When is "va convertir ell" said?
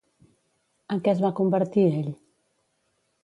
1.25-2.09